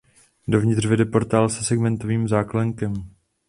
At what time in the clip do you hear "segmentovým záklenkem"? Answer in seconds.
1.63-2.93